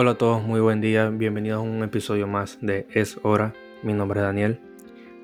Hola 0.00 0.12
a 0.12 0.14
todos, 0.14 0.44
muy 0.44 0.60
buen 0.60 0.80
día, 0.80 1.10
bienvenidos 1.10 1.58
a 1.58 1.60
un 1.60 1.82
episodio 1.82 2.28
más 2.28 2.58
de 2.60 2.86
Es 2.94 3.18
Hora. 3.24 3.52
Mi 3.82 3.94
nombre 3.94 4.20
es 4.20 4.26
Daniel. 4.26 4.60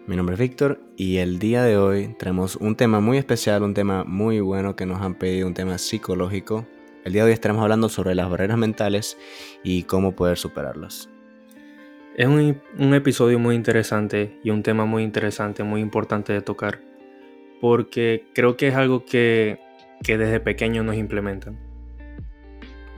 Mi 0.08 0.16
nombre 0.16 0.34
es 0.34 0.40
Víctor 0.40 0.80
y 0.96 1.18
el 1.18 1.38
día 1.38 1.62
de 1.62 1.76
hoy 1.76 2.16
tenemos 2.18 2.56
un 2.56 2.74
tema 2.74 2.98
muy 2.98 3.16
especial, 3.16 3.62
un 3.62 3.72
tema 3.72 4.02
muy 4.02 4.40
bueno 4.40 4.74
que 4.74 4.84
nos 4.84 5.00
han 5.00 5.14
pedido, 5.14 5.46
un 5.46 5.54
tema 5.54 5.78
psicológico. 5.78 6.66
El 7.04 7.12
día 7.12 7.22
de 7.22 7.28
hoy 7.28 7.34
estaremos 7.34 7.62
hablando 7.62 7.88
sobre 7.88 8.16
las 8.16 8.28
barreras 8.28 8.58
mentales 8.58 9.16
y 9.62 9.84
cómo 9.84 10.16
poder 10.16 10.38
superarlas. 10.38 11.08
Es 12.16 12.26
un, 12.26 12.60
un 12.76 12.94
episodio 12.94 13.38
muy 13.38 13.54
interesante 13.54 14.40
y 14.42 14.50
un 14.50 14.64
tema 14.64 14.86
muy 14.86 15.04
interesante, 15.04 15.62
muy 15.62 15.82
importante 15.82 16.32
de 16.32 16.40
tocar, 16.40 16.80
porque 17.60 18.26
creo 18.34 18.56
que 18.56 18.66
es 18.66 18.74
algo 18.74 19.04
que, 19.04 19.60
que 20.02 20.18
desde 20.18 20.40
pequeño 20.40 20.82
nos 20.82 20.96
implementan 20.96 21.73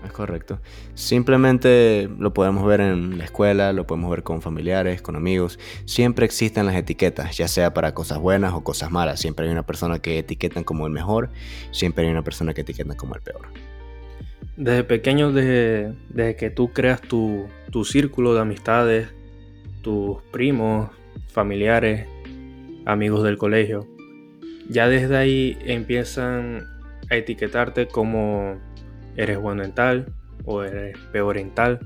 es 0.05 0.13
correcto. 0.13 0.61
Simplemente 0.95 2.09
lo 2.19 2.33
podemos 2.33 2.67
ver 2.67 2.81
en 2.81 3.19
la 3.19 3.25
escuela, 3.25 3.73
lo 3.73 3.87
podemos 3.87 4.11
ver 4.11 4.23
con 4.23 4.43
familiares, 4.43 5.03
con 5.03 5.17
amigos. 5.17 5.59
Siempre 5.85 6.25
existen 6.27 6.67
las 6.67 6.77
etiquetas, 6.77 7.37
ya 7.37 7.49
sea 7.49 7.75
para 7.75 7.95
cosas 7.95 8.19
buenas 8.19 8.53
o 8.55 8.63
cosas 8.63 8.91
malas. 8.91 9.21
Siempre 9.21 9.47
hay 9.47 9.53
una 9.53 9.65
persona 9.65 9.99
que 9.99 10.19
etiquetan 10.19 10.65
como 10.65 10.87
el 10.87 10.93
mejor, 10.93 11.31
siempre 11.71 12.05
hay 12.05 12.11
una 12.11 12.23
persona 12.23 12.55
que 12.55 12.63
etiquetan 12.63 12.97
como 12.97 13.15
el 13.15 13.23
peor. 13.23 13.49
Desde 14.57 14.85
pequeño, 14.85 15.33
desde, 15.33 16.37
que 16.37 16.51
tú 16.51 16.73
creas 16.73 17.03
tu, 17.03 17.47
tu 17.71 17.85
círculo 17.85 18.35
de 18.35 18.41
amistades, 18.41 19.09
tus 19.83 20.23
primos, 20.33 20.91
familiares, 21.29 22.07
amigos 22.87 23.23
del 23.23 23.37
colegio, 23.37 23.87
ya 24.69 24.89
desde 24.89 25.17
ahí 25.17 25.59
empiezan 25.65 26.67
a 27.11 27.17
etiquetarte 27.17 27.87
como 27.87 28.57
eres 29.17 29.39
bueno 29.39 29.65
en 29.65 29.73
tal 29.73 30.13
o 30.45 30.63
eres 30.63 30.97
peor 31.13 31.39
en 31.39 31.55
tal. 31.55 31.81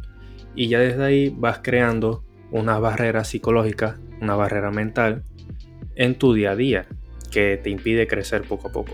Y 0.54 0.68
ya 0.68 0.78
desde 0.80 1.04
ahí 1.04 1.34
vas 1.36 1.60
creando 1.62 2.24
una 2.50 2.78
barrera 2.78 3.24
psicológica, 3.24 3.98
una 4.20 4.34
barrera 4.34 4.70
mental 4.70 5.22
en 5.94 6.16
tu 6.16 6.34
día 6.34 6.52
a 6.52 6.56
día 6.56 6.86
que 7.30 7.60
te 7.62 7.70
impide 7.70 8.06
crecer 8.06 8.42
poco 8.42 8.68
a 8.68 8.72
poco. 8.72 8.92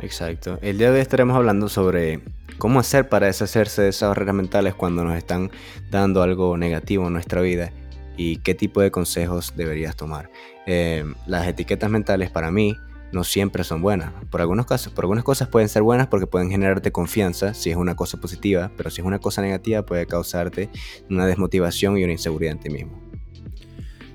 Exacto. 0.00 0.58
El 0.62 0.78
día 0.78 0.90
de 0.90 0.96
hoy 0.96 1.00
estaremos 1.00 1.36
hablando 1.36 1.68
sobre 1.68 2.20
cómo 2.58 2.80
hacer 2.80 3.08
para 3.08 3.26
deshacerse 3.26 3.82
de 3.82 3.88
esas 3.88 4.08
barreras 4.10 4.34
mentales 4.34 4.74
cuando 4.74 5.04
nos 5.04 5.16
están 5.16 5.50
dando 5.90 6.22
algo 6.22 6.56
negativo 6.56 7.06
en 7.06 7.12
nuestra 7.12 7.40
vida 7.40 7.72
y 8.16 8.38
qué 8.38 8.54
tipo 8.54 8.80
de 8.80 8.90
consejos 8.90 9.54
deberías 9.56 9.96
tomar. 9.96 10.30
Eh, 10.66 11.04
las 11.26 11.46
etiquetas 11.46 11.90
mentales 11.90 12.30
para 12.30 12.50
mí 12.50 12.76
no 13.14 13.24
siempre 13.24 13.64
son 13.64 13.80
buenas. 13.80 14.12
Por 14.30 14.40
algunos 14.40 14.66
casos, 14.66 14.92
por 14.92 15.04
algunas 15.04 15.24
cosas 15.24 15.48
pueden 15.48 15.68
ser 15.68 15.82
buenas 15.82 16.08
porque 16.08 16.26
pueden 16.26 16.50
generarte 16.50 16.92
confianza 16.92 17.54
si 17.54 17.70
es 17.70 17.76
una 17.76 17.96
cosa 17.96 18.20
positiva, 18.20 18.70
pero 18.76 18.90
si 18.90 19.00
es 19.00 19.06
una 19.06 19.18
cosa 19.18 19.40
negativa 19.40 19.86
puede 19.86 20.06
causarte 20.06 20.68
una 21.08 21.26
desmotivación 21.26 21.96
y 21.96 22.04
una 22.04 22.12
inseguridad 22.12 22.52
en 22.52 22.60
ti 22.60 22.70
mismo. 22.70 23.00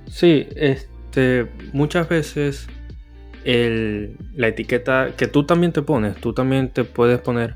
Sí, 0.08 0.48
este, 0.56 1.48
muchas 1.74 2.10
veces 2.10 2.68
la 3.44 4.48
etiqueta 4.48 5.14
que 5.18 5.28
tú 5.28 5.46
también 5.46 5.72
te 5.72 5.82
pones, 5.82 6.16
tú 6.18 6.34
también 6.34 6.70
te 6.70 6.84
puedes 6.84 7.20
poner, 7.20 7.56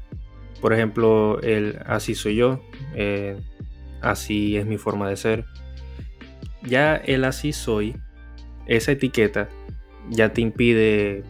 por 0.62 0.74
ejemplo, 0.74 1.42
el 1.42 1.78
así 1.86 2.16
soy 2.16 2.38
yo, 2.38 2.64
eh, 2.96 3.38
así 4.02 4.58
es 4.58 4.66
mi 4.66 4.78
forma 4.78 5.10
de 5.10 5.18
ser. 5.18 5.46
Ya 6.64 6.96
el 6.96 7.26
así 7.26 7.52
soy, 7.52 7.96
esa 8.66 8.94
etiqueta 8.94 9.50
ya 10.10 10.34
te 10.34 10.42
impide 10.42 11.24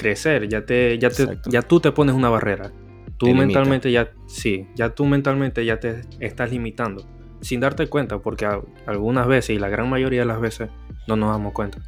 crecer, 0.00 0.48
ya 0.48 0.64
te, 0.64 0.98
ya 0.98 1.10
te, 1.10 1.38
ya 1.46 1.60
tú 1.60 1.78
te 1.78 1.92
pones 1.92 2.14
una 2.14 2.30
barrera. 2.30 2.72
Tú 3.18 3.34
mentalmente 3.34 3.92
ya, 3.92 4.10
sí, 4.26 4.66
ya 4.74 4.94
tú 4.94 5.04
mentalmente 5.04 5.62
ya 5.66 5.78
te 5.78 6.00
estás 6.20 6.50
limitando, 6.50 7.06
sin 7.42 7.60
darte 7.60 7.86
cuenta, 7.86 8.18
porque 8.18 8.48
algunas 8.86 9.26
veces 9.26 9.56
y 9.56 9.58
la 9.58 9.68
gran 9.68 9.90
mayoría 9.90 10.20
de 10.20 10.26
las 10.26 10.40
veces 10.40 10.70
no 11.06 11.16
nos 11.16 11.30
damos 11.30 11.52
cuenta. 11.52 11.78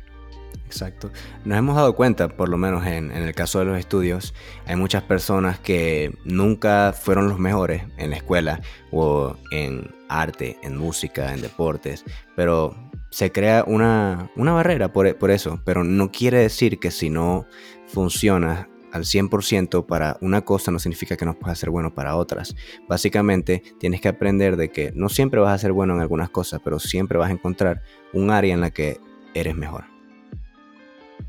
Exacto. 0.66 1.10
Nos 1.46 1.56
hemos 1.56 1.76
dado 1.76 1.94
cuenta, 1.94 2.28
por 2.28 2.50
lo 2.50 2.58
menos 2.58 2.86
en, 2.86 3.10
en, 3.10 3.22
el 3.22 3.34
caso 3.34 3.58
de 3.60 3.64
los 3.64 3.78
estudios, 3.78 4.34
hay 4.66 4.76
muchas 4.76 5.02
personas 5.02 5.58
que 5.58 6.14
nunca 6.24 6.92
fueron 6.92 7.28
los 7.30 7.38
mejores 7.38 7.82
en 7.96 8.10
la 8.10 8.16
escuela 8.16 8.60
o 8.90 9.36
en 9.50 9.90
arte, 10.10 10.58
en 10.62 10.76
música, 10.76 11.32
en 11.32 11.40
deportes, 11.40 12.04
pero 12.36 12.74
se 13.12 13.30
crea 13.30 13.62
una, 13.66 14.30
barrera 14.36 14.92
por, 14.92 15.16
por, 15.18 15.30
eso, 15.30 15.60
pero 15.66 15.84
no 15.84 16.10
quiere 16.10 16.38
decir 16.38 16.78
que 16.80 16.90
si 16.90 17.10
no 17.10 17.46
funciona 17.92 18.68
al 18.92 19.04
100% 19.04 19.86
para 19.86 20.18
una 20.20 20.42
cosa 20.42 20.70
no 20.70 20.78
significa 20.78 21.16
que 21.16 21.24
no 21.24 21.38
puedas 21.38 21.58
ser 21.58 21.70
bueno 21.70 21.94
para 21.94 22.16
otras. 22.16 22.54
Básicamente 22.88 23.62
tienes 23.78 24.00
que 24.00 24.08
aprender 24.08 24.56
de 24.56 24.70
que 24.70 24.92
no 24.94 25.08
siempre 25.08 25.40
vas 25.40 25.54
a 25.54 25.58
ser 25.58 25.72
bueno 25.72 25.94
en 25.94 26.00
algunas 26.00 26.28
cosas, 26.28 26.60
pero 26.62 26.78
siempre 26.78 27.18
vas 27.18 27.30
a 27.30 27.32
encontrar 27.32 27.82
un 28.12 28.30
área 28.30 28.52
en 28.52 28.60
la 28.60 28.70
que 28.70 28.98
eres 29.34 29.56
mejor. 29.56 29.84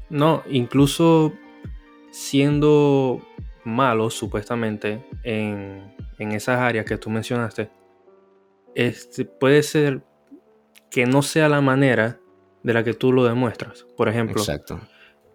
No, 0.10 0.44
incluso 0.50 1.34
siendo 2.12 3.22
malo 3.64 4.10
supuestamente 4.10 5.06
en, 5.24 5.96
en 6.20 6.32
esas 6.34 6.60
áreas 6.60 6.86
que 6.86 6.98
tú 6.98 7.10
mencionaste, 7.10 7.70
este, 8.76 9.26
puede 9.26 9.64
ser 9.64 10.04
que 10.92 11.06
no 11.06 11.22
sea 11.22 11.48
la 11.50 11.62
manera 11.62 12.20
de 12.62 12.74
la 12.74 12.84
que 12.84 12.94
tú 12.94 13.12
lo 13.12 13.24
demuestras. 13.24 13.86
Por 13.96 14.10
ejemplo, 14.10 14.44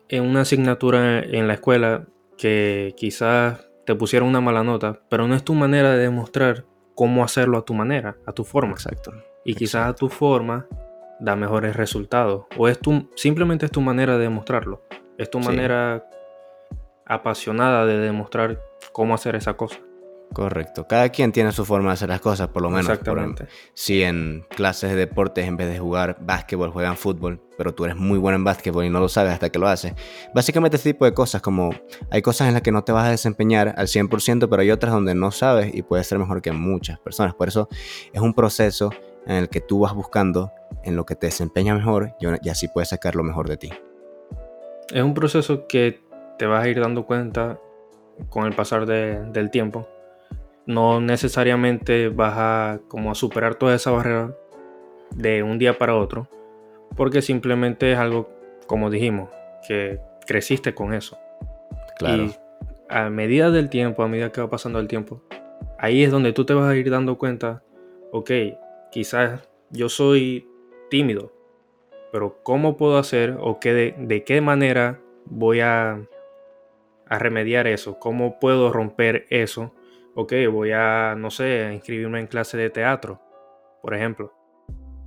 en 0.08 0.24
una 0.24 0.42
asignatura 0.42 1.20
en 1.20 1.46
la 1.48 1.54
escuela 1.54 2.06
que 2.36 2.94
quizás 2.96 3.68
te 3.84 3.94
pusieron 3.94 4.28
una 4.28 4.40
mala 4.40 4.62
nota, 4.64 5.00
pero 5.08 5.26
no 5.26 5.34
es 5.34 5.44
tu 5.44 5.54
manera 5.54 5.92
de 5.92 5.98
demostrar 5.98 6.64
cómo 6.94 7.24
hacerlo 7.24 7.58
a 7.58 7.64
tu 7.64 7.74
manera, 7.74 8.16
a 8.26 8.32
tu 8.32 8.44
forma. 8.44 8.72
Exacto. 8.72 9.12
Y 9.44 9.54
quizás 9.54 9.88
a 9.88 9.94
tu 9.94 10.08
forma 10.08 10.66
da 11.20 11.36
mejores 11.36 11.76
resultados. 11.76 12.46
O 12.56 12.68
es 12.68 12.78
tu, 12.78 13.10
simplemente 13.16 13.66
es 13.66 13.72
tu 13.72 13.80
manera 13.80 14.14
de 14.14 14.24
demostrarlo. 14.24 14.82
Es 15.16 15.30
tu 15.30 15.40
manera 15.40 16.04
apasionada 17.06 17.86
de 17.86 17.98
demostrar 17.98 18.60
cómo 18.92 19.14
hacer 19.14 19.36
esa 19.36 19.54
cosa. 19.54 19.78
Correcto. 20.32 20.86
Cada 20.86 21.08
quien 21.08 21.32
tiene 21.32 21.52
su 21.52 21.64
forma 21.64 21.88
de 21.88 21.94
hacer 21.94 22.08
las 22.10 22.20
cosas, 22.20 22.48
por 22.48 22.62
lo 22.62 22.70
menos. 22.70 22.88
Exactamente. 22.88 23.46
si 23.74 24.02
en 24.02 24.44
clases 24.50 24.90
de 24.90 24.96
deportes, 24.96 25.46
en 25.46 25.56
vez 25.56 25.68
de 25.68 25.78
jugar 25.78 26.18
básquetbol, 26.20 26.70
juegan 26.70 26.96
fútbol, 26.96 27.40
pero 27.56 27.74
tú 27.74 27.84
eres 27.84 27.96
muy 27.96 28.18
bueno 28.18 28.36
en 28.36 28.44
básquetbol 28.44 28.84
y 28.84 28.90
no 28.90 29.00
lo 29.00 29.08
sabes 29.08 29.32
hasta 29.32 29.50
que 29.50 29.58
lo 29.58 29.66
haces. 29.66 29.94
Básicamente 30.34 30.76
este 30.76 30.92
tipo 30.92 31.04
de 31.06 31.14
cosas, 31.14 31.42
como 31.42 31.70
hay 32.10 32.22
cosas 32.22 32.48
en 32.48 32.54
las 32.54 32.62
que 32.62 32.72
no 32.72 32.84
te 32.84 32.92
vas 32.92 33.06
a 33.06 33.10
desempeñar 33.10 33.74
al 33.76 33.86
100%, 33.86 34.48
pero 34.48 34.62
hay 34.62 34.70
otras 34.70 34.92
donde 34.92 35.14
no 35.14 35.30
sabes 35.30 35.74
y 35.74 35.82
puedes 35.82 36.06
ser 36.06 36.18
mejor 36.18 36.42
que 36.42 36.52
muchas 36.52 36.98
personas. 36.98 37.34
Por 37.34 37.48
eso 37.48 37.68
es 38.12 38.20
un 38.20 38.34
proceso 38.34 38.90
en 39.26 39.36
el 39.36 39.48
que 39.48 39.60
tú 39.60 39.80
vas 39.80 39.94
buscando 39.94 40.52
en 40.84 40.94
lo 40.94 41.04
que 41.04 41.16
te 41.16 41.26
desempeña 41.26 41.74
mejor 41.74 42.14
y 42.20 42.48
así 42.48 42.68
puedes 42.68 42.90
sacar 42.90 43.16
lo 43.16 43.24
mejor 43.24 43.48
de 43.48 43.56
ti. 43.56 43.72
Es 44.92 45.02
un 45.02 45.14
proceso 45.14 45.66
que 45.66 46.00
te 46.38 46.46
vas 46.46 46.64
a 46.64 46.68
ir 46.68 46.80
dando 46.80 47.04
cuenta 47.06 47.58
con 48.30 48.46
el 48.46 48.54
pasar 48.54 48.86
del 48.86 49.50
tiempo 49.50 49.88
no 50.68 51.00
necesariamente 51.00 52.10
vas 52.10 52.34
a 52.36 52.80
como 52.88 53.10
a 53.10 53.14
superar 53.14 53.54
toda 53.54 53.74
esa 53.74 53.90
barrera 53.90 54.36
de 55.16 55.42
un 55.42 55.58
día 55.58 55.78
para 55.78 55.96
otro, 55.96 56.28
porque 56.94 57.22
simplemente 57.22 57.90
es 57.90 57.98
algo, 57.98 58.28
como 58.66 58.90
dijimos, 58.90 59.30
que 59.66 59.98
creciste 60.26 60.74
con 60.74 60.92
eso. 60.92 61.18
Claro. 61.96 62.24
Y 62.24 62.34
a 62.90 63.08
medida 63.08 63.50
del 63.50 63.70
tiempo, 63.70 64.02
a 64.02 64.08
medida 64.08 64.30
que 64.30 64.42
va 64.42 64.50
pasando 64.50 64.78
el 64.78 64.88
tiempo, 64.88 65.22
ahí 65.78 66.04
es 66.04 66.10
donde 66.10 66.34
tú 66.34 66.44
te 66.44 66.52
vas 66.52 66.68
a 66.68 66.76
ir 66.76 66.90
dando 66.90 67.16
cuenta, 67.16 67.62
ok, 68.12 68.30
quizás 68.92 69.48
yo 69.70 69.88
soy 69.88 70.46
tímido, 70.90 71.32
pero 72.12 72.40
¿cómo 72.42 72.76
puedo 72.76 72.98
hacer 72.98 73.38
o 73.40 73.58
qué 73.58 73.72
de, 73.72 73.94
de 73.96 74.22
qué 74.22 74.42
manera 74.42 75.00
voy 75.24 75.60
a, 75.60 76.06
a 77.06 77.18
remediar 77.18 77.66
eso? 77.66 77.98
¿Cómo 77.98 78.38
puedo 78.38 78.70
romper 78.70 79.24
eso? 79.30 79.72
Ok, 80.14 80.32
voy 80.52 80.72
a, 80.72 81.14
no 81.16 81.30
sé, 81.30 81.70
inscribirme 81.72 82.20
en 82.20 82.26
clase 82.26 82.56
de 82.56 82.70
teatro, 82.70 83.20
por 83.82 83.94
ejemplo. 83.94 84.32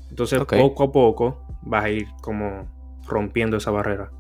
Entonces, 0.10 0.40
poco 0.46 0.84
a 0.84 0.92
poco 0.92 1.48
vas 1.62 1.86
a 1.86 1.90
ir 1.90 2.08
como 2.22 2.68
rompiendo 3.08 3.58
esa 3.58 3.72
barrera. 3.72 4.12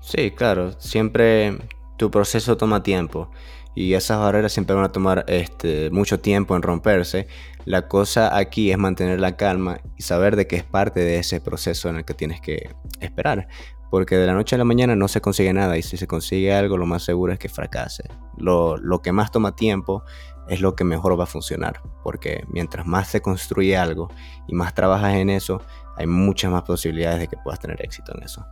Sí, 0.00 0.30
claro, 0.30 0.72
siempre 0.72 1.56
tu 1.96 2.10
proceso 2.10 2.56
toma 2.56 2.82
tiempo 2.82 3.30
y 3.74 3.94
esas 3.94 4.18
barreras 4.18 4.52
siempre 4.52 4.76
van 4.76 4.84
a 4.84 4.92
tomar 4.92 5.24
este, 5.28 5.90
mucho 5.90 6.20
tiempo 6.20 6.54
en 6.54 6.62
romperse. 6.62 7.26
La 7.64 7.88
cosa 7.88 8.36
aquí 8.36 8.70
es 8.70 8.78
mantener 8.78 9.18
la 9.20 9.36
calma 9.36 9.80
y 9.96 10.02
saber 10.02 10.36
de 10.36 10.46
que 10.46 10.56
es 10.56 10.64
parte 10.64 11.00
de 11.00 11.18
ese 11.18 11.40
proceso 11.40 11.88
en 11.88 11.96
el 11.96 12.04
que 12.04 12.14
tienes 12.14 12.40
que 12.40 12.70
esperar 13.00 13.48
porque 13.94 14.16
de 14.16 14.26
la 14.26 14.34
noche 14.34 14.56
a 14.56 14.58
la 14.58 14.64
mañana 14.64 14.96
no 14.96 15.06
se 15.06 15.20
consigue 15.20 15.52
nada 15.52 15.78
y 15.78 15.82
si 15.82 15.96
se 15.96 16.08
consigue 16.08 16.52
algo 16.52 16.76
lo 16.76 16.84
más 16.84 17.04
seguro 17.04 17.32
es 17.32 17.38
que 17.38 17.48
fracase. 17.48 18.02
Lo, 18.36 18.80
que 19.04 19.12
más 19.12 19.30
toma 19.30 19.54
tiempo 19.54 20.02
es 20.48 20.60
lo 20.60 20.74
que 20.74 20.82
mejor 20.82 21.16
va 21.16 21.22
a 21.22 21.28
funcionar, 21.28 21.80
porque 22.02 22.42
mientras 22.48 22.88
más 22.88 23.06
se 23.06 23.22
construye 23.22 23.76
algo 23.76 24.10
y 24.48 24.54
más 24.56 24.74
trabajas 24.74 25.14
en 25.14 25.30
eso, 25.30 25.62
hay 25.96 26.08
muchas 26.08 26.50
más 26.50 26.62
posibilidades 26.62 27.20
de 27.20 27.28
que 27.28 27.36
puedas 27.36 27.60
tener 27.60 27.80
éxito 27.82 28.12
en 28.16 28.24
eso. 28.24 28.44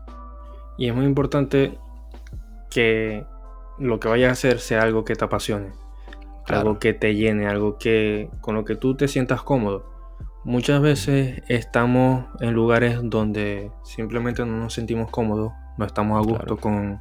Y 0.78 0.86
es 0.86 0.94
muy 0.94 1.06
importante 1.06 1.76
que 2.70 3.26
lo 3.80 3.98
que 3.98 4.06
vayas 4.06 4.28
a 4.28 4.32
hacer 4.34 4.60
sea 4.60 4.82
algo 4.82 5.04
que 5.04 5.16
te 5.16 5.24
apasione. 5.24 5.72
algo 6.46 6.78
que 6.78 6.94
te 6.94 7.16
llene, 7.16 7.48
algo 7.48 7.78
que 7.78 8.30
con 8.40 8.54
lo 8.54 8.64
que 8.64 8.76
tú 8.76 8.94
te 8.94 9.08
sientas 9.08 9.42
cómodo. 9.42 9.91
Muchas 10.44 10.82
veces 10.82 11.42
estamos 11.48 12.24
en 12.40 12.52
lugares 12.52 12.98
donde 13.02 13.70
simplemente 13.84 14.44
no 14.44 14.58
nos 14.58 14.74
sentimos 14.74 15.10
cómodos, 15.10 15.52
no 15.78 15.84
estamos 15.84 16.18
a 16.18 16.28
gusto 16.28 16.56
con 16.56 17.00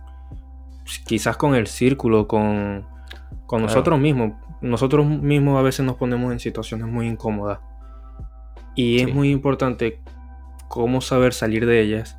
quizás 1.06 1.38
con 1.38 1.56
el 1.56 1.68
círculo, 1.68 2.28
con, 2.28 2.86
con 3.48 3.64
nosotros 3.64 4.00
mismos. 4.00 4.34
Nosotros 4.62 5.06
mismos 5.06 5.58
a 5.58 5.64
veces 5.64 5.86
nos 5.86 5.96
ponemos 5.96 6.32
en 6.32 6.40
situaciones 6.40 6.88
muy 6.88 7.08
incómodas. 7.08 7.60
Y 8.76 9.02
es 9.02 9.14
muy 9.14 9.32
importante 9.32 10.00
cómo 10.68 11.02
saber 11.02 11.34
salir 11.34 11.66
de 11.66 11.82
ellas, 11.82 12.18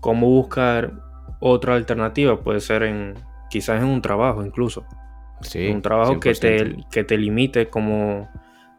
cómo 0.00 0.28
buscar 0.28 0.92
otra 1.40 1.74
alternativa, 1.74 2.40
puede 2.40 2.60
ser 2.60 2.82
en 2.82 3.14
quizás 3.48 3.80
en 3.80 3.88
un 3.88 4.02
trabajo 4.02 4.44
incluso. 4.44 4.84
Sí, 5.42 5.68
un 5.68 5.80
trabajo 5.80 6.20
que 6.20 6.34
te, 6.34 6.76
que 6.90 7.04
te 7.04 7.16
limite 7.16 7.70
como 7.70 8.28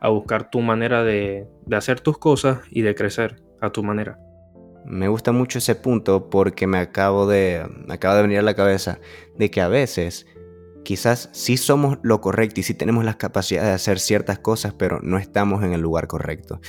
a 0.01 0.09
buscar 0.09 0.50
tu 0.50 0.59
manera 0.59 1.03
de, 1.03 1.48
de 1.65 1.75
hacer 1.75 2.01
tus 2.01 2.18
cosas 2.18 2.59
y 2.69 2.81
de 2.81 2.95
crecer 2.95 3.42
a 3.62 3.71
tu 3.71 3.83
manera. 3.83 4.19
Me 4.86 5.07
gusta 5.07 5.31
mucho 5.31 5.59
ese 5.59 5.75
punto 5.75 6.30
porque 6.30 6.65
me 6.68 6.80
acabo 6.80 7.27
de, 7.27 7.65
me 7.88 7.94
acaba 7.94 8.15
de 8.15 8.24
venir 8.24 8.39
a 8.39 8.42
la 8.42 8.56
cabeza 8.56 9.00
de 9.38 9.51
que 9.51 9.62
a 9.62 9.68
veces 9.68 10.25
quizás 10.83 11.30
sí 11.33 11.56
somos 11.56 12.00
lo 12.01 12.19
correcto 12.19 12.59
y 12.59 12.63
sí 12.63 12.74
tenemos 12.74 13.06
las 13.06 13.18
capacidades 13.18 13.69
de 13.69 13.75
hacer 13.75 14.00
ciertas 14.00 14.39
cosas, 14.39 14.74
pero 14.74 15.00
no 15.01 15.18
estamos 15.18 15.63
en 15.63 15.74
el 15.74 15.81
lugar 15.81 16.07
correcto. 16.07 16.59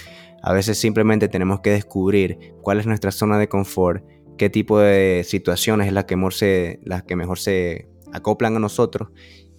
A 0.43 0.53
veces 0.53 0.79
simplemente 0.79 1.29
tenemos 1.29 1.61
que 1.61 1.71
descubrir 1.71 2.55
cuál 2.61 2.81
es 2.81 2.87
nuestra 2.87 3.13
zona 3.13 3.39
de 3.39 3.49
confort, 3.49 4.05
qué 4.37 4.51
tipo 4.51 4.79
de 4.79 5.23
situaciones 5.25 5.87
es 5.87 5.93
la 5.95 6.05
que 6.05 6.17
mejor 6.17 6.35
se, 6.35 6.81
que 7.07 7.17
mejor 7.17 7.39
se 7.39 7.89
acoplan 8.13 8.57
a 8.57 8.59
nosotros 8.59 9.09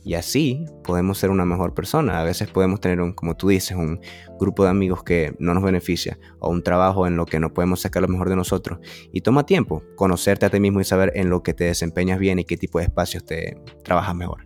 y 0.04 0.16
así 0.16 0.66
podemos 0.84 1.18
ser 1.18 1.30
una 1.30 1.46
mejor 1.46 1.74
persona. 1.74 2.20
A 2.20 2.24
veces 2.24 2.50
podemos 2.50 2.80
tener, 2.80 3.00
un, 3.00 3.14
como 3.14 3.36
tú 3.36 3.50
dices, 3.50 3.78
un 3.78 4.02
grupo 4.40 4.64
de 4.64 4.70
amigos 4.70 5.04
que 5.04 5.34
no 5.40 5.54
nos 5.54 5.64
beneficia 5.64 6.20
o 6.40 6.50
un 6.50 6.62
trabajo 6.62 7.08
en 7.08 7.16
lo 7.16 7.26
que 7.26 7.40
no 7.40 7.54
podemos 7.54 7.82
sacar 7.82 8.02
lo 8.02 8.10
mejor 8.10 8.30
de 8.30 8.36
nosotros. 8.36 8.80
Y 9.14 9.22
toma 9.22 9.46
tiempo 9.46 9.84
conocerte 9.96 10.46
a 10.46 10.50
ti 10.50 10.60
mismo 10.60 10.82
y 10.82 10.84
saber 10.84 11.12
en 11.16 11.30
lo 11.30 11.42
que 11.42 11.54
te 11.54 11.64
desempeñas 11.66 12.20
bien 12.20 12.40
y 12.40 12.46
qué 12.46 12.58
tipo 12.58 12.80
de 12.80 12.86
espacios 12.86 13.26
te 13.26 13.58
trabajas 13.84 14.16
mejor. 14.16 14.44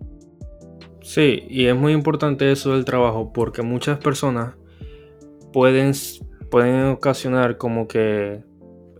Sí, 1.01 1.43
y 1.49 1.65
es 1.65 1.75
muy 1.75 1.93
importante 1.93 2.51
eso 2.51 2.73
del 2.73 2.85
trabajo 2.85 3.31
porque 3.33 3.61
muchas 3.61 3.97
personas 3.97 4.55
pueden, 5.53 5.93
pueden 6.51 6.85
ocasionar 6.87 7.57
como 7.57 7.87
que, 7.87 8.43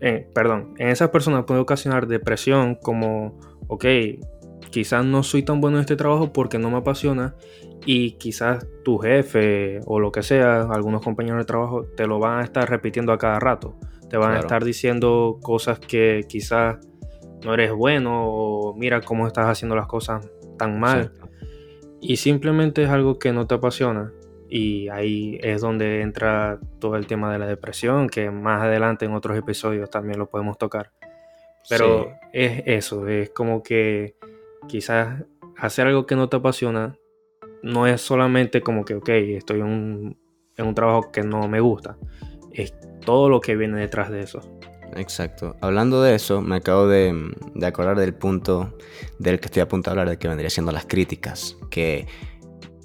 eh, 0.00 0.28
perdón, 0.34 0.74
en 0.78 0.88
esas 0.88 1.10
personas 1.10 1.44
puede 1.44 1.60
ocasionar 1.60 2.06
depresión 2.06 2.76
como, 2.76 3.38
ok, 3.68 3.84
quizás 4.70 5.04
no 5.04 5.22
soy 5.22 5.42
tan 5.42 5.60
bueno 5.60 5.78
en 5.78 5.82
este 5.82 5.96
trabajo 5.96 6.32
porque 6.32 6.58
no 6.58 6.70
me 6.70 6.78
apasiona 6.78 7.34
y 7.86 8.12
quizás 8.12 8.66
tu 8.84 8.98
jefe 8.98 9.80
o 9.86 10.00
lo 10.00 10.12
que 10.12 10.22
sea, 10.22 10.62
algunos 10.62 11.02
compañeros 11.02 11.40
de 11.40 11.44
trabajo, 11.44 11.84
te 11.84 12.06
lo 12.06 12.18
van 12.18 12.40
a 12.40 12.44
estar 12.44 12.68
repitiendo 12.68 13.12
a 13.12 13.18
cada 13.18 13.38
rato. 13.38 13.76
Te 14.10 14.16
van 14.16 14.36
a 14.36 14.40
estar 14.40 14.64
diciendo 14.64 15.38
cosas 15.42 15.78
que 15.78 16.24
quizás 16.28 16.78
no 17.44 17.54
eres 17.54 17.72
bueno 17.72 18.26
o 18.26 18.74
mira 18.74 19.00
cómo 19.00 19.26
estás 19.26 19.46
haciendo 19.46 19.76
las 19.76 19.86
cosas 19.86 20.28
tan 20.58 20.80
mal. 20.80 21.12
Y 22.00 22.16
simplemente 22.16 22.84
es 22.84 22.90
algo 22.90 23.18
que 23.18 23.32
no 23.32 23.46
te 23.46 23.54
apasiona. 23.54 24.12
Y 24.48 24.88
ahí 24.88 25.38
es 25.42 25.60
donde 25.60 26.00
entra 26.00 26.58
todo 26.78 26.96
el 26.96 27.06
tema 27.06 27.30
de 27.32 27.38
la 27.38 27.46
depresión, 27.46 28.08
que 28.08 28.30
más 28.30 28.62
adelante 28.62 29.04
en 29.04 29.12
otros 29.12 29.36
episodios 29.36 29.90
también 29.90 30.18
lo 30.18 30.26
podemos 30.26 30.56
tocar. 30.56 30.90
Pero 31.68 32.12
es 32.32 32.62
eso, 32.64 33.06
es 33.08 33.28
como 33.30 33.62
que 33.62 34.14
quizás 34.68 35.24
hacer 35.56 35.88
algo 35.88 36.06
que 36.06 36.14
no 36.14 36.28
te 36.28 36.36
apasiona 36.36 36.96
no 37.62 37.86
es 37.86 38.00
solamente 38.00 38.60
como 38.60 38.84
que, 38.84 38.94
ok, 38.94 39.08
estoy 39.08 39.60
en 39.60 40.16
un, 40.56 40.74
trabajo 40.74 41.10
que 41.10 41.22
no 41.22 41.48
me 41.48 41.60
gusta. 41.60 41.96
Es 42.52 42.74
todo 43.04 43.28
lo 43.28 43.40
que 43.40 43.56
viene 43.56 43.80
detrás 43.80 44.10
de 44.10 44.20
eso. 44.20 44.40
Exacto. 44.94 45.56
Hablando 45.60 46.02
de 46.02 46.14
eso, 46.14 46.40
me 46.40 46.56
acabo 46.56 46.86
de, 46.86 47.32
acordar 47.62 47.98
del 47.98 48.14
punto 48.14 48.76
del 49.18 49.40
que 49.40 49.46
estoy 49.46 49.62
a 49.62 49.68
punto 49.68 49.90
de 49.90 49.92
hablar, 49.92 50.08
de 50.08 50.18
que 50.18 50.28
vendría 50.28 50.50
siendo 50.50 50.72
las 50.72 50.86
críticas. 50.86 51.56
Que, 51.70 52.06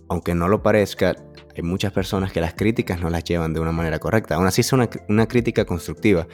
aunque 0.09 0.33
no 0.33 0.47
lo 0.47 0.63
parezca, 0.63 1.15
hay 1.55 1.61
muchas 1.61 1.93
personas 1.93 2.31
que 2.31 2.41
las 2.41 2.55
críticas 2.55 2.99
no 2.99 3.09
las 3.09 3.23
llevan 3.23 3.53
de 3.53 3.59
una 3.59 3.71
manera 3.71 3.99
correcta. 3.99 4.35
Aún 4.35 4.47
así 4.47 4.61
es 4.61 4.73
una 4.73 5.27
crítica 5.27 5.65
constructiva 5.65 6.27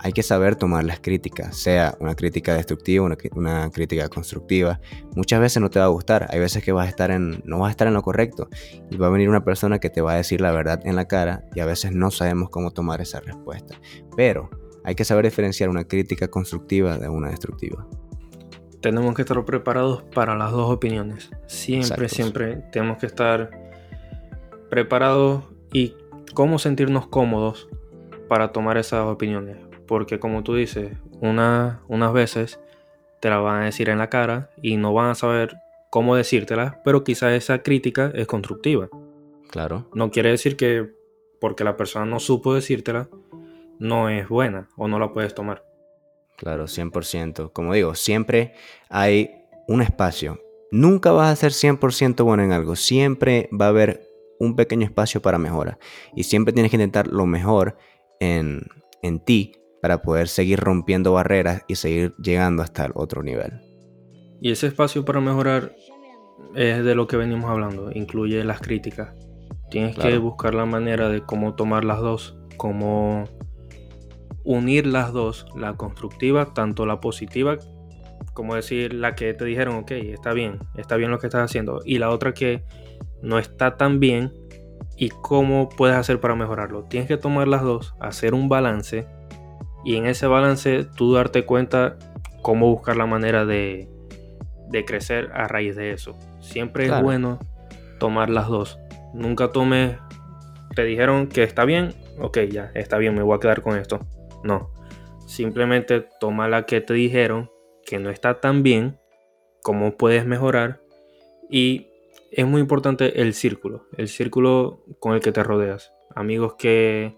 hay 0.00 0.12
que 0.12 0.22
saber 0.22 0.56
tomar 0.56 0.84
las 0.84 1.00
críticas, 1.00 1.56
sea 1.56 1.96
una 1.98 2.14
crítica 2.14 2.54
destructiva, 2.54 3.04
una, 3.04 3.16
una, 3.32 3.70
crítica 3.70 4.08
constructiva. 4.08 4.80
Muchas 5.14 5.40
veces 5.40 5.60
no 5.60 5.70
te 5.70 5.80
va 5.80 5.86
a 5.86 5.88
gustar, 5.88 6.28
hay 6.30 6.38
veces 6.38 6.62
que 6.62 6.72
vas 6.72 6.86
a 6.86 6.88
estar 6.88 7.10
en, 7.10 7.42
no 7.44 7.58
vas 7.58 7.68
a 7.68 7.70
estar 7.72 7.88
en 7.88 7.94
lo 7.94 8.02
correcto 8.02 8.48
y 8.90 8.96
va 8.96 9.08
a 9.08 9.10
venir 9.10 9.28
una 9.28 9.44
persona 9.44 9.80
que 9.80 9.90
te 9.90 10.00
va 10.00 10.12
a 10.12 10.16
decir 10.16 10.40
la 10.40 10.52
verdad 10.52 10.80
en 10.84 10.94
la 10.94 11.06
cara 11.06 11.44
y 11.54 11.60
a 11.60 11.66
veces 11.66 11.92
no 11.92 12.10
sabemos 12.10 12.50
cómo 12.50 12.70
tomar 12.70 13.00
esa 13.00 13.20
respuesta. 13.20 13.80
Pero 14.16 14.50
hay 14.84 14.94
que 14.94 15.04
saber 15.04 15.24
diferenciar 15.24 15.68
una 15.68 15.84
crítica 15.84 16.28
constructiva 16.28 16.96
de 16.96 17.08
una 17.08 17.30
destructiva. 17.30 17.86
Tenemos 18.80 19.14
que 19.16 19.22
estar 19.22 19.44
preparados 19.44 20.04
para 20.14 20.36
las 20.36 20.52
dos 20.52 20.70
opiniones. 20.70 21.30
Siempre, 21.48 22.08
siempre 22.08 22.62
tenemos 22.70 22.98
que 22.98 23.06
estar 23.06 23.50
preparados 24.70 25.42
y 25.72 25.96
cómo 26.32 26.60
sentirnos 26.60 27.08
cómodos 27.08 27.68
para 28.28 28.52
tomar 28.52 28.76
esas 28.76 29.04
opiniones 29.06 29.67
porque 29.88 30.20
como 30.20 30.44
tú 30.44 30.54
dices, 30.54 30.92
una, 31.20 31.82
unas 31.88 32.12
veces 32.12 32.60
te 33.20 33.28
la 33.28 33.38
van 33.38 33.62
a 33.62 33.64
decir 33.64 33.88
en 33.88 33.98
la 33.98 34.08
cara 34.08 34.50
y 34.62 34.76
no 34.76 34.94
van 34.94 35.10
a 35.10 35.14
saber 35.16 35.56
cómo 35.90 36.14
decírtela, 36.14 36.80
pero 36.84 37.02
quizás 37.02 37.32
esa 37.32 37.62
crítica 37.62 38.12
es 38.14 38.28
constructiva. 38.28 38.88
Claro. 39.50 39.88
No 39.94 40.10
quiere 40.12 40.30
decir 40.30 40.56
que 40.56 40.88
porque 41.40 41.64
la 41.64 41.76
persona 41.76 42.04
no 42.04 42.20
supo 42.20 42.54
decírtela, 42.54 43.08
no 43.78 44.08
es 44.08 44.28
buena 44.28 44.68
o 44.76 44.86
no 44.86 44.98
la 44.98 45.12
puedes 45.12 45.34
tomar. 45.34 45.64
Claro, 46.36 46.64
100%. 46.64 47.52
Como 47.52 47.72
digo, 47.72 47.94
siempre 47.94 48.54
hay 48.88 49.30
un 49.66 49.82
espacio. 49.82 50.40
Nunca 50.70 51.10
vas 51.10 51.32
a 51.32 51.36
ser 51.36 51.52
100% 51.52 52.22
bueno 52.22 52.44
en 52.44 52.52
algo. 52.52 52.76
Siempre 52.76 53.48
va 53.58 53.66
a 53.66 53.70
haber 53.70 54.06
un 54.38 54.54
pequeño 54.54 54.84
espacio 54.84 55.22
para 55.22 55.38
mejora. 55.38 55.78
Y 56.14 56.24
siempre 56.24 56.52
tienes 56.52 56.70
que 56.70 56.76
intentar 56.76 57.08
lo 57.08 57.26
mejor 57.26 57.76
en, 58.20 58.66
en 59.02 59.18
ti 59.20 59.58
para 59.80 60.02
poder 60.02 60.28
seguir 60.28 60.60
rompiendo 60.60 61.12
barreras 61.12 61.62
y 61.68 61.76
seguir 61.76 62.14
llegando 62.22 62.62
hasta 62.62 62.84
el 62.84 62.92
otro 62.94 63.22
nivel. 63.22 63.60
Y 64.40 64.52
ese 64.52 64.68
espacio 64.68 65.04
para 65.04 65.20
mejorar 65.20 65.74
es 66.54 66.84
de 66.84 66.94
lo 66.94 67.06
que 67.06 67.16
venimos 67.16 67.50
hablando, 67.50 67.90
incluye 67.92 68.44
las 68.44 68.60
críticas. 68.60 69.14
Tienes 69.70 69.96
que 69.96 70.16
buscar 70.18 70.54
la 70.54 70.64
manera 70.64 71.08
de 71.08 71.20
cómo 71.20 71.54
tomar 71.54 71.84
las 71.84 72.00
dos, 72.00 72.38
cómo 72.56 73.24
unir 74.44 74.86
las 74.86 75.12
dos, 75.12 75.46
la 75.56 75.74
constructiva, 75.74 76.54
tanto 76.54 76.86
la 76.86 77.00
positiva, 77.00 77.58
como 78.32 78.54
decir 78.54 78.94
la 78.94 79.14
que 79.14 79.34
te 79.34 79.44
dijeron, 79.44 79.76
ok, 79.76 79.90
está 79.90 80.32
bien, 80.32 80.58
está 80.76 80.96
bien 80.96 81.10
lo 81.10 81.18
que 81.18 81.26
estás 81.26 81.42
haciendo, 81.42 81.80
y 81.84 81.98
la 81.98 82.08
otra 82.10 82.32
que 82.32 82.62
no 83.20 83.38
está 83.38 83.76
tan 83.76 84.00
bien, 84.00 84.32
y 84.96 85.10
cómo 85.10 85.68
puedes 85.68 85.96
hacer 85.96 86.18
para 86.18 86.34
mejorarlo. 86.34 86.84
Tienes 86.84 87.08
que 87.08 87.18
tomar 87.18 87.46
las 87.46 87.62
dos, 87.62 87.94
hacer 88.00 88.32
un 88.32 88.48
balance 88.48 89.06
y 89.84 89.96
en 89.96 90.06
ese 90.06 90.26
balance 90.26 90.84
tú 90.84 91.14
darte 91.14 91.44
cuenta 91.44 91.96
cómo 92.42 92.70
buscar 92.70 92.96
la 92.96 93.06
manera 93.06 93.44
de, 93.44 93.88
crecer 94.86 95.30
a 95.34 95.48
raíz 95.48 95.76
de 95.76 95.92
eso. 95.92 96.16
Siempre 96.40 96.86
es 96.86 97.02
bueno 97.02 97.38
tomar 97.98 98.30
las 98.30 98.48
dos. 98.48 98.78
Nunca 99.14 99.50
tomes, 99.50 99.96
te 100.74 100.84
dijeron 100.84 101.28
que 101.28 101.42
está 101.42 101.64
bien, 101.64 101.94
ok, 102.18 102.38
ya, 102.50 102.70
está 102.74 102.98
bien, 102.98 103.14
me 103.14 103.22
voy 103.22 103.36
a 103.36 103.40
quedar 103.40 103.62
con 103.62 103.78
esto. 103.78 104.00
No, 104.44 104.70
simplemente 105.26 106.06
toma 106.20 106.48
la 106.48 106.64
que 106.64 106.80
te 106.80 106.94
dijeron 106.94 107.50
que 107.84 107.98
no 107.98 108.10
está 108.10 108.40
tan 108.40 108.62
bien, 108.62 108.98
cómo 109.62 109.96
puedes 109.96 110.24
mejorar 110.24 110.80
y 111.50 111.88
es 112.30 112.46
muy 112.46 112.60
importante 112.60 113.20
el 113.22 113.34
círculo, 113.34 113.86
el 113.96 114.08
círculo 114.08 114.84
con 115.00 115.14
el 115.14 115.20
que 115.20 115.32
te 115.32 115.42
rodeas. 115.42 115.92
Amigos 116.14 116.54
que 116.58 117.16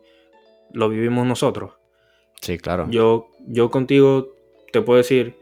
lo 0.72 0.88
vivimos 0.88 1.26
nosotros. 1.26 1.79
Sí, 2.40 2.58
claro. 2.58 2.88
Yo, 2.90 3.28
yo 3.46 3.70
contigo 3.70 4.34
te 4.72 4.80
puedo 4.82 4.98
decir, 4.98 5.36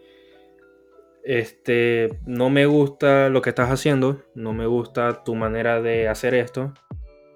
este, 1.25 2.19
no 2.27 2.51
me 2.51 2.67
gusta 2.67 3.29
lo 3.29 3.43
que 3.43 3.51
estás 3.51 3.71
haciendo, 3.71 4.23
no 4.35 4.53
me 4.53 4.67
gusta 4.67 5.25
tu 5.25 5.35
manera 5.35 5.81
de 5.83 6.09
hacer 6.09 6.35
esto, 6.35 6.73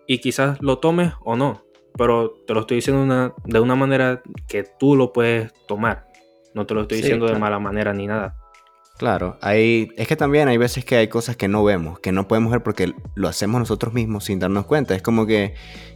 y 0.07 0.19
quizás 0.19 0.61
lo 0.61 0.78
tomes 0.78 1.12
o 1.23 1.37
no, 1.37 1.64
pero 1.97 2.33
te 2.47 2.54
lo 2.54 2.61
estoy 2.61 2.76
diciendo 2.76 3.35
de 3.45 3.61
una 3.61 3.75
manera 3.75 4.23
que 4.49 4.64
tú 4.64 4.97
lo 4.97 5.12
puedes 5.12 5.52
tomar, 5.66 6.07
no 6.54 6.66
te 6.66 6.75
lo 6.75 6.83
estoy 6.83 6.99
diciendo 6.99 7.26
de 7.26 7.38
mala 7.38 7.59
manera 7.59 7.92
ni 7.92 8.07
nada. 8.07 8.37
Claro, 8.99 9.37
hay, 9.40 9.90
es 9.97 10.07
que 10.07 10.16
también 10.16 10.49
hay 10.49 10.59
veces 10.59 10.85
que 10.85 10.97
hay 10.97 11.09
cosas 11.09 11.37
que 11.37 11.49
no 11.49 11.64
vemos, 11.64 11.99
que 11.99 12.12
no 12.12 12.28
podemos 12.28 12.52
ver 12.52 12.62
porque 12.62 12.95
lo 13.14 13.28
hacemos 13.28 13.59
nosotros 13.59 13.92
mismos 13.95 14.25
sin 14.25 14.38
darnos 14.38 14.66
cuenta. 14.66 14.95
Es 14.95 15.02
como 15.02 15.26
que 15.26 15.54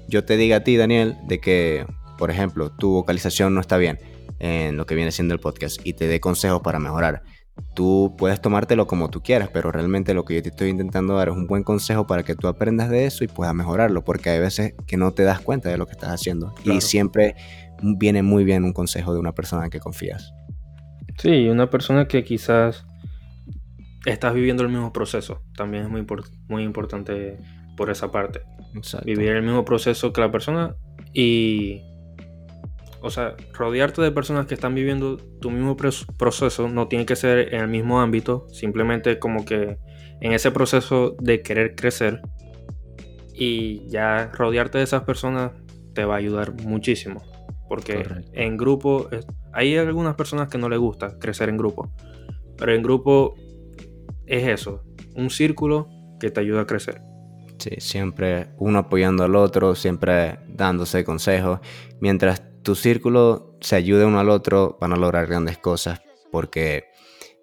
yo 0.09 0.25
te 0.25 0.37
diga 0.37 0.57
a 0.57 0.65
ti, 0.65 0.77
Daniel, 0.77 1.17
de 1.25 1.39
que 1.39 1.87
por 2.19 2.31
ejemplo, 2.31 2.71
tu 2.71 2.93
vocalización 2.93 3.55
no 3.55 3.61
está 3.61 3.77
bien 3.77 3.99
en 4.39 4.77
lo 4.77 4.87
que 4.87 4.95
viene 4.95 5.13
siendo 5.13 5.35
el 5.35 5.41
podcast 5.41 5.81
y 5.85 5.95
te 5.95 6.07
dé 6.09 6.21
consejos 6.21 6.61
para 6.63 6.79
mejorar. 6.79 7.23
tú 7.75 8.15
puedes 8.19 8.41
tomártelo 8.43 8.87
como 8.87 9.09
tú 9.09 9.23
quieras, 9.23 9.49
pero 9.53 9.73
realmente 9.73 10.13
lo 10.13 10.25
que 10.25 10.35
yo 10.35 10.43
te 10.43 10.51
estoy 10.51 10.69
intentando 10.69 11.17
dar 11.17 11.29
es 11.29 11.35
un 11.35 11.47
buen 11.47 11.63
consejo 11.63 12.07
para 12.07 12.23
que 12.23 12.35
tú 12.35 12.49
aprendas 12.49 12.91
de 12.91 13.07
eso 13.07 13.25
y 13.25 13.29
puedas 13.29 13.55
mejorarlo, 13.55 14.05
porque 14.05 14.31
hay 14.31 14.41
veces 14.41 14.75
que 14.87 14.97
no 14.97 15.13
te 15.13 15.23
das 15.23 15.41
cuenta 15.41 15.71
de 15.71 15.79
lo 15.79 15.87
que 15.87 15.93
estás 15.93 16.11
haciendo 16.11 16.55
y 16.65 16.81
siempre 16.83 17.35
viene 17.83 18.23
muy 18.23 18.45
bien 18.45 18.65
un 18.65 18.73
consejo 18.73 19.15
de 19.15 19.21
una 19.21 19.33
persona 19.33 19.65
en 19.65 19.71
que 19.71 19.81
confías. 19.81 20.33
Sí, 21.19 21.49
una 21.49 21.71
persona 21.71 22.07
que 22.09 22.25
quizás 22.25 22.85
estás 24.05 24.35
viviendo 24.35 24.63
el 24.63 24.69
mismo 24.69 24.93
proceso, 24.93 25.43
también 25.57 25.85
es 25.85 25.91
muy, 25.91 26.07
muy 26.49 26.63
importante 26.63 27.39
por 27.77 27.91
esa 27.91 28.11
parte. 28.11 28.41
Vivir 29.05 29.31
el 29.31 29.43
mismo 29.43 29.65
proceso 29.65 30.13
que 30.13 30.21
la 30.21 30.31
persona 30.31 30.77
y 31.15 31.81
o 33.07 33.11
sea, 33.11 33.37
rodearte 33.53 34.03
de 34.03 34.11
personas 34.11 34.47
que 34.47 34.55
están 34.55 34.75
viviendo 34.75 35.17
tu 35.17 35.51
mismo 35.51 35.77
proceso 35.77 36.69
no 36.69 36.89
tiene 36.89 37.07
que 37.07 37.17
ser 37.17 37.55
en 37.55 37.61
el 37.61 37.69
mismo 37.69 38.01
ámbito, 38.01 38.47
simplemente 38.51 39.19
como 39.19 39.45
que 39.45 39.79
en 40.21 40.33
ese 40.33 40.51
proceso 40.51 41.17
de 41.21 41.43
querer 41.43 41.75
crecer 41.75 42.21
y 43.33 43.89
ya 43.89 44.31
rodearte 44.33 44.79
de 44.79 44.85
esas 44.85 45.03
personas 45.03 45.53
te 45.95 46.05
va 46.05 46.15
a 46.15 46.19
ayudar 46.19 46.61
muchísimo. 46.63 47.23
Porque 47.69 48.07
en 48.33 48.57
grupo, 48.57 49.09
hay 49.53 49.77
algunas 49.77 50.15
personas 50.15 50.49
que 50.49 50.59
no 50.59 50.69
les 50.69 50.79
gusta 50.79 51.19
crecer 51.19 51.49
en 51.49 51.57
grupo, 51.57 51.91
pero 52.57 52.75
en 52.75 52.83
grupo 52.83 53.35
es 54.27 54.47
eso, 54.49 54.83
un 55.15 55.31
círculo 55.31 55.89
que 56.21 56.31
te 56.31 56.41
ayuda 56.41 56.63
a 56.63 56.67
crecer. 56.67 57.03
Sí, 57.59 57.71
siempre 57.79 58.49
uno 58.59 58.81
apoyando 58.81 59.25
al 59.25 59.35
otro, 59.35 59.75
siempre 59.75 60.39
dándose 60.49 61.05
consejos, 61.05 61.61
mientras 62.01 62.43
tu 62.67 62.75
círculo 62.75 63.55
se 63.61 63.77
ayude 63.77 64.05
uno 64.05 64.19
al 64.19 64.29
otro, 64.29 64.77
van 64.81 64.93
a 64.93 64.97
lograr 64.97 65.29
grandes 65.29 65.57
cosas, 65.57 66.03
porque 66.33 66.87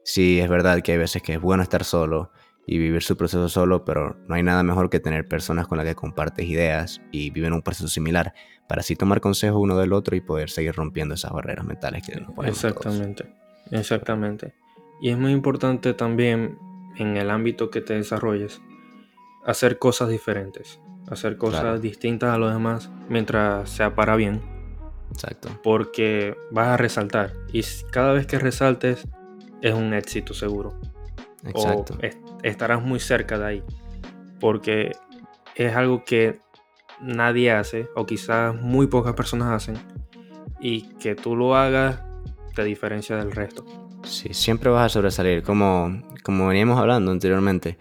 sí 0.04 0.42
es 0.42 0.50
verdad 0.50 0.82
que 0.82 0.92
hay 0.92 0.98
veces 0.98 1.22
que 1.22 1.36
es 1.36 1.40
bueno 1.40 1.64
estar 1.64 1.86
solo 1.86 2.34
y 2.68 2.78
vivir 2.78 3.02
su 3.04 3.16
proceso 3.16 3.48
solo, 3.48 3.86
pero 3.86 4.18
no 4.28 4.36
hay 4.36 4.44
nada 4.44 4.64
mejor 4.64 4.90
que 4.90 5.00
tener 5.00 5.26
personas 5.26 5.66
con 5.66 5.78
las 5.78 5.88
que 5.88 5.96
compartes 5.96 6.46
ideas 6.46 7.00
y 7.14 7.30
viven 7.30 7.54
un 7.54 7.62
proceso 7.62 7.88
similar, 7.88 8.34
para 8.68 8.82
así 8.82 8.98
tomar 8.98 9.22
consejo 9.22 9.60
uno 9.60 9.78
del 9.78 9.94
otro 9.94 10.18
y 10.18 10.20
poder 10.20 10.50
seguir 10.50 10.76
rompiendo 10.76 11.16
esas 11.16 11.32
barreras 11.32 11.64
mentales 11.64 12.06
que 12.06 12.20
nos 12.20 12.34
ponemos 12.34 12.62
Exactamente, 12.62 13.34
exactamente. 13.72 14.54
Y 15.02 15.10
es 15.10 15.18
muy 15.18 15.32
importante 15.32 15.94
también 15.94 16.58
en 16.98 17.16
el 17.16 17.30
ámbito 17.30 17.70
que 17.70 17.80
te 17.80 17.94
desarrolles, 17.94 18.62
hacer 19.46 19.80
cosas 19.80 20.10
diferentes, 20.10 20.82
hacer 21.08 21.38
cosas 21.38 21.82
distintas 21.82 22.36
a 22.36 22.38
los 22.38 22.52
demás 22.52 22.92
mientras 23.08 23.70
sea 23.70 23.96
para 23.96 24.18
bien 24.18 24.53
Exacto. 25.12 25.50
Porque 25.64 26.36
vas 26.52 26.68
a 26.70 26.78
resaltar. 26.78 27.34
Y 27.52 27.62
cada 27.92 28.14
vez 28.14 28.26
que 28.26 28.40
resaltes 28.40 29.08
es 29.62 29.74
un 29.74 29.94
éxito 29.94 30.34
seguro. 30.34 30.80
Exacto. 31.46 31.98
O 31.98 32.38
estarás 32.44 32.82
muy 32.82 33.00
cerca 33.00 33.38
de 33.38 33.46
ahí. 33.46 33.64
Porque 34.40 34.92
es 35.56 35.76
algo 35.76 36.04
que 36.04 36.40
nadie 37.02 37.52
hace, 37.52 37.88
o 37.96 38.06
quizás 38.06 38.56
muy 38.56 38.88
pocas 38.88 39.14
personas 39.14 39.50
hacen. 39.50 39.78
Y 40.60 40.94
que 40.96 41.16
tú 41.16 41.36
lo 41.36 41.56
hagas 41.56 42.00
te 42.56 42.64
diferencia 42.64 43.18
del 43.18 43.32
resto. 43.32 43.66
Sí, 44.04 44.34
siempre 44.34 44.70
vas 44.70 44.86
a 44.86 44.90
sobresalir. 44.90 45.44
Como, 45.44 46.02
como 46.24 46.48
veníamos 46.48 46.80
hablando 46.80 47.12
anteriormente. 47.12 47.78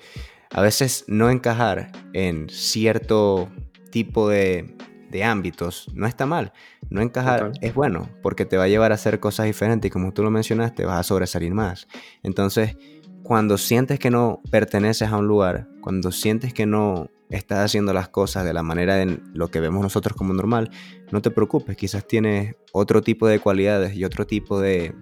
A 0.50 0.60
veces 0.60 1.04
no 1.08 1.30
encajar 1.30 1.92
en 2.12 2.48
cierto 2.48 3.48
tipo 3.90 4.28
de 4.28 4.76
de 5.12 5.22
ámbitos, 5.22 5.88
no 5.94 6.06
está 6.06 6.26
mal. 6.26 6.52
No 6.90 7.02
encajar 7.02 7.52
es 7.60 7.74
bueno 7.74 8.08
porque 8.22 8.46
te 8.46 8.56
va 8.56 8.64
a 8.64 8.68
llevar 8.68 8.90
a 8.90 8.96
hacer 8.96 9.20
cosas 9.20 9.46
diferentes 9.46 9.88
y 9.88 9.92
como 9.92 10.12
tú 10.12 10.24
lo 10.24 10.30
mencionaste, 10.30 10.86
vas 10.86 10.98
a 10.98 11.02
sobresalir 11.02 11.52
más. 11.54 11.86
Entonces, 12.22 12.76
cuando 13.22 13.58
sientes 13.58 13.98
que 13.98 14.10
no 14.10 14.40
perteneces 14.50 15.08
a 15.08 15.18
un 15.18 15.28
lugar, 15.28 15.68
cuando 15.82 16.10
sientes 16.10 16.54
que 16.54 16.66
no 16.66 17.10
estás 17.28 17.58
haciendo 17.58 17.92
las 17.92 18.08
cosas 18.08 18.44
de 18.44 18.54
la 18.54 18.62
manera 18.62 19.02
en 19.02 19.22
lo 19.34 19.48
que 19.48 19.60
vemos 19.60 19.82
nosotros 19.82 20.16
como 20.16 20.32
normal, 20.32 20.70
no 21.12 21.20
te 21.20 21.30
preocupes, 21.30 21.76
quizás 21.76 22.06
tienes 22.06 22.56
otro 22.72 23.02
tipo 23.02 23.28
de 23.28 23.38
cualidades 23.38 23.94
y 23.94 24.04
otro 24.04 24.26
tipo 24.26 24.60
de, 24.60 24.94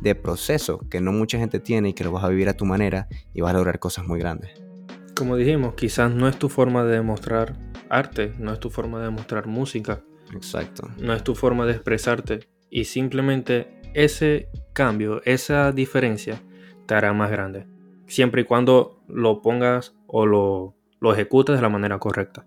de 0.00 0.14
proceso 0.14 0.78
que 0.88 1.00
no 1.00 1.12
mucha 1.12 1.38
gente 1.38 1.58
tiene 1.58 1.90
y 1.90 1.92
que 1.92 2.04
lo 2.04 2.12
vas 2.12 2.24
a 2.24 2.28
vivir 2.28 2.48
a 2.48 2.54
tu 2.54 2.64
manera 2.64 3.08
y 3.34 3.40
vas 3.40 3.50
a 3.50 3.54
lograr 3.58 3.80
cosas 3.80 4.06
muy 4.06 4.20
grandes. 4.20 4.69
Como 5.20 5.36
dijimos, 5.36 5.74
quizás 5.74 6.10
no 6.10 6.28
es 6.28 6.38
tu 6.38 6.48
forma 6.48 6.82
de 6.82 6.92
demostrar 6.92 7.54
arte, 7.90 8.32
no 8.38 8.54
es 8.54 8.58
tu 8.58 8.70
forma 8.70 9.02
de 9.02 9.10
mostrar 9.10 9.46
música. 9.46 10.00
Exacto. 10.32 10.88
No 10.96 11.12
es 11.12 11.22
tu 11.22 11.34
forma 11.34 11.66
de 11.66 11.72
expresarte. 11.72 12.48
Y 12.70 12.86
simplemente 12.86 13.82
ese 13.92 14.48
cambio, 14.72 15.20
esa 15.26 15.72
diferencia, 15.72 16.40
te 16.86 16.94
hará 16.94 17.12
más 17.12 17.30
grande. 17.30 17.66
Siempre 18.06 18.40
y 18.40 18.44
cuando 18.44 19.02
lo 19.08 19.42
pongas 19.42 19.94
o 20.06 20.24
lo, 20.24 20.74
lo 21.00 21.12
ejecutes 21.12 21.56
de 21.56 21.60
la 21.60 21.68
manera 21.68 21.98
correcta. 21.98 22.46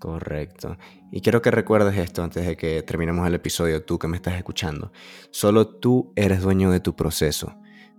Correcto. 0.00 0.76
Y 1.12 1.20
quiero 1.20 1.42
que 1.42 1.52
recuerdes 1.52 1.96
esto 1.96 2.24
antes 2.24 2.44
de 2.44 2.56
que 2.56 2.82
terminemos 2.82 3.24
el 3.24 3.34
episodio, 3.34 3.84
tú 3.84 4.00
que 4.00 4.08
me 4.08 4.16
estás 4.16 4.34
escuchando. 4.34 4.90
Solo 5.30 5.68
tú 5.68 6.12
eres 6.16 6.42
dueño 6.42 6.72
de 6.72 6.80
tu 6.80 6.96
proceso. 6.96 7.54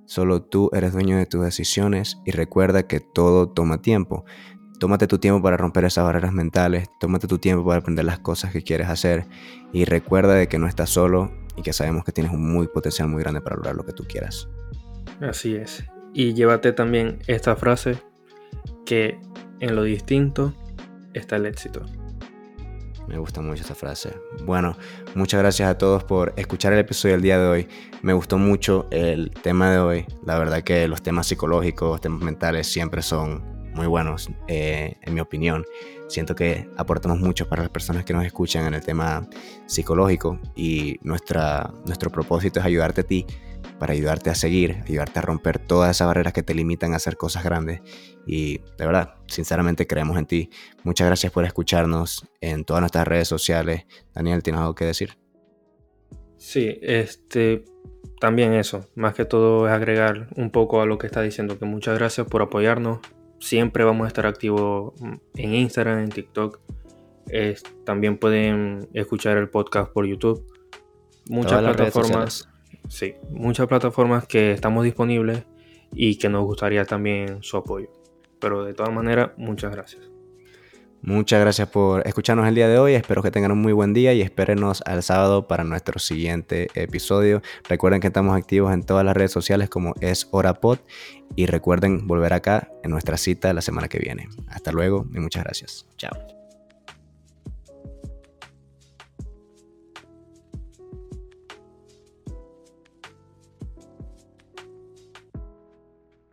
Solo 0.06 0.44
tú 0.44 0.70
eres 0.74 0.94
dueño 0.94 1.18
de 1.18 1.26
tus 1.26 1.44
decisiones 1.44 2.18
y 2.26 2.32
recuerda 2.32 2.88
que 2.88 3.00
todo 3.00 3.50
toma 3.50 3.82
tiempo. 3.82 4.26
Tómate 4.80 5.08
tu 5.08 5.18
tiempo 5.18 5.42
para 5.42 5.58
romper 5.58 5.86
esas 5.86 6.04
barreras 6.04 6.34
mentales, 6.34 6.90
tómate 7.00 7.28
tu 7.28 7.40
tiempo 7.40 7.66
para 7.66 7.80
aprender 7.80 8.06
las 8.06 8.20
cosas 8.20 8.52
que 8.52 8.62
quieres 8.62 8.90
hacer 8.90 9.26
y 9.72 9.86
recuerda 9.86 10.34
de 10.34 10.48
que 10.48 10.60
no 10.60 10.68
estás 10.68 10.90
solo 10.90 11.32
y 11.56 11.62
que 11.62 11.74
sabemos 11.74 12.04
que 12.04 12.12
tienes 12.12 12.34
un 12.34 12.52
muy 12.52 12.68
potencial 12.68 13.08
muy 13.08 13.24
grande 13.24 13.42
para 13.42 13.56
lograr 13.56 13.76
lo 13.76 13.86
que 13.86 13.94
tú 13.94 14.04
quieras. 14.04 14.50
Así 15.22 15.56
es. 15.56 15.84
Y 16.14 16.34
llévate 16.34 16.74
también 16.74 17.20
esta 17.28 17.56
frase 17.56 17.98
que 18.86 19.20
en 19.60 19.76
lo 19.76 19.84
distinto 19.84 20.54
está 21.14 21.38
el 21.38 21.46
éxito. 21.46 21.86
Me 23.08 23.18
gusta 23.18 23.42
mucho 23.42 23.62
esta 23.62 23.76
frase. 23.76 24.16
Bueno, 24.44 24.76
muchas 25.14 25.40
gracias 25.40 25.70
a 25.70 25.78
todos 25.78 26.04
por 26.04 26.34
escuchar 26.38 26.74
el 26.74 26.80
episodio 26.80 27.14
del 27.16 27.22
día 27.22 27.40
de 27.40 27.48
hoy. 27.48 27.68
Me 28.02 28.14
gustó 28.14 28.38
mucho 28.38 28.88
el 28.92 29.32
tema 29.32 29.72
de 29.72 29.78
hoy. 29.78 30.06
La 30.26 30.38
verdad 30.40 30.64
que 30.64 30.88
los 30.88 31.02
temas 31.02 31.28
psicológicos, 31.28 32.02
temas 32.02 32.22
mentales 32.22 32.68
siempre 32.68 33.02
son 33.02 33.44
muy 33.76 33.88
buenos, 33.88 34.30
eh, 34.48 34.96
en 35.02 35.14
mi 35.14 35.20
opinión. 35.20 35.66
Siento 36.08 36.34
que 36.34 36.70
aportamos 36.78 37.20
mucho 37.20 37.48
para 37.48 37.64
las 37.64 37.72
personas 37.72 38.06
que 38.06 38.14
nos 38.14 38.26
escuchan 38.26 38.66
en 38.66 38.74
el 38.74 38.84
tema 38.84 39.28
psicológico 39.66 40.40
y 40.56 40.98
nuestra, 41.02 41.72
nuestro 41.86 42.10
propósito 42.10 42.60
es 42.60 42.66
ayudarte 42.66 43.02
a 43.02 43.04
ti 43.04 43.26
para 43.80 43.94
ayudarte 43.94 44.30
a 44.30 44.36
seguir, 44.36 44.84
ayudarte 44.86 45.20
a 45.20 45.22
romper 45.22 45.60
todas 45.60 45.92
esas 45.92 46.08
barreras 46.08 46.34
que 46.34 46.44
te 46.44 46.54
limitan 46.54 46.94
a 46.94 46.98
hacer 46.98 47.18
cosas 47.18 47.44
grandes. 47.44 47.82
Y 48.26 48.60
de 48.78 48.86
verdad, 48.86 49.16
sinceramente 49.28 49.88
creemos 49.88 50.18
en 50.18 50.26
ti. 50.26 50.50
Muchas 50.84 51.08
gracias 51.08 51.32
por 51.32 51.46
escucharnos 51.46 52.28
en 52.42 52.64
todas 52.64 52.82
nuestras 52.82 53.08
redes 53.08 53.28
sociales. 53.28 53.86
Daniel, 54.14 54.44
¿tienes 54.44 54.62
algo 54.62 54.76
que 54.76 54.86
decir? 54.86 55.18
Sí, 56.38 56.78
este, 56.82 57.66
también 58.20 58.54
eso, 58.54 58.86
más 58.96 59.14
que 59.14 59.26
todo 59.26 59.68
es 59.68 59.74
agregar 59.74 60.28
un 60.36 60.52
poco 60.52 60.82
a 60.82 60.86
lo 60.86 60.98
que 60.98 61.08
está 61.08 61.22
diciendo, 61.22 61.58
que 61.58 61.66
muchas 61.66 61.98
gracias 61.98 62.28
por 62.28 62.42
apoyarnos, 62.42 63.00
siempre 63.40 63.84
vamos 63.84 64.06
a 64.06 64.08
estar 64.08 64.26
activos 64.26 64.94
en 65.36 65.54
Instagram, 65.54 66.00
en 66.00 66.10
TikTok. 66.10 66.60
también 67.84 68.18
pueden 68.18 68.88
escuchar 68.94 69.38
el 69.38 69.50
podcast 69.50 69.92
por 69.92 70.06
YouTube. 70.06 70.46
Muchas 71.28 71.62
plataformas. 71.62 72.48
Sí, 72.88 73.16
muchas 73.32 73.68
plataformas 73.68 74.28
que 74.28 74.52
estamos 74.52 74.84
disponibles 74.84 75.44
y 75.92 76.18
que 76.18 76.30
nos 76.30 76.44
gustaría 76.44 76.86
también 76.86 77.42
su 77.42 77.58
apoyo. 77.58 77.90
Pero 78.40 78.64
de 78.64 78.74
todas 78.74 78.94
maneras, 78.94 79.32
muchas 79.38 79.72
gracias. 79.72 80.10
Muchas 81.02 81.40
gracias 81.40 81.70
por 81.70 82.06
escucharnos 82.08 82.48
el 82.48 82.56
día 82.56 82.68
de 82.68 82.80
hoy. 82.80 82.96
Espero 82.96 83.22
que 83.22 83.30
tengan 83.30 83.52
un 83.52 83.62
muy 83.62 83.74
buen 83.74 83.94
día 83.94 84.14
y 84.14 84.22
espérenos 84.22 84.82
al 84.88 85.04
sábado 85.04 85.48
para 85.48 85.64
nuestro 85.64 86.00
siguiente 86.00 86.68
episodio. 86.74 87.44
Recuerden 87.70 88.02
que 88.02 88.08
estamos 88.08 88.36
activos 88.36 88.74
en 88.74 88.82
todas 88.82 89.06
las 89.06 89.16
redes 89.16 89.32
sociales 89.32 89.70
como 89.70 89.94
es 90.02 90.28
HoraPod 90.32 90.80
y 91.36 91.46
recuerden 91.46 92.08
volver 92.08 92.34
acá 92.34 92.72
en 92.84 92.90
nuestra 92.90 93.18
cita 93.18 93.54
la 93.54 93.62
semana 93.62 93.88
que 93.88 94.00
viene. 94.00 94.30
Hasta 94.48 94.72
luego 94.72 95.06
y 95.14 95.20
muchas 95.20 95.44
gracias. 95.44 95.86
Chao. 95.98 96.35